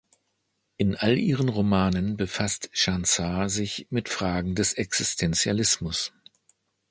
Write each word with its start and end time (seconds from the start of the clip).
In 0.77 0.95
all 0.95 1.15
ihren 1.15 1.47
Romanen 1.47 2.17
befasst 2.17 2.71
Shan 2.73 3.03
Sa 3.03 3.49
sich 3.49 3.85
mit 3.91 4.09
Fragen 4.09 4.55
des 4.55 4.73
Existentialismus. 4.73 6.11